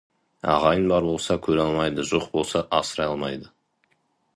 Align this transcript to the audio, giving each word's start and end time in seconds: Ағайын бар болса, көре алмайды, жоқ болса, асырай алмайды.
Ағайын 0.53 0.87
бар 0.93 1.05
болса, 1.09 1.37
көре 1.49 1.63
алмайды, 1.67 2.09
жоқ 2.15 2.27
болса, 2.39 2.67
асырай 2.83 3.15
алмайды. 3.15 3.55